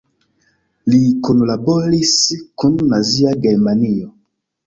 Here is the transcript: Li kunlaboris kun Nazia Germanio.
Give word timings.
Li 0.93 1.01
kunlaboris 1.27 2.13
kun 2.63 2.75
Nazia 2.95 3.35
Germanio. 3.47 4.09